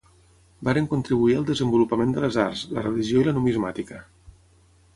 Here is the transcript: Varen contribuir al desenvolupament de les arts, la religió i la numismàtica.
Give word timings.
Varen 0.67 0.87
contribuir 0.93 1.35
al 1.41 1.45
desenvolupament 1.49 2.15
de 2.15 2.25
les 2.25 2.39
arts, 2.45 2.65
la 2.79 2.85
religió 2.89 3.21
i 3.21 3.27
la 3.29 3.37
numismàtica. 3.39 4.03